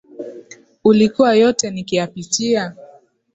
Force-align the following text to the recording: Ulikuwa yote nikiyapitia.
Ulikuwa 0.83 1.35
yote 1.35 1.71
nikiyapitia. 1.71 2.75